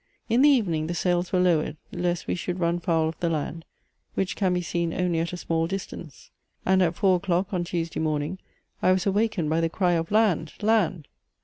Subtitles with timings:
[0.29, 3.65] In the evening the sails were lowered, lest we should run foul of the land,
[4.15, 6.31] which can be seen only at a small distance.
[6.65, 8.39] And at four o'clock, on Tuesday morning,
[8.81, 10.53] I was awakened by the cry of "land!
[10.63, 11.07] land!"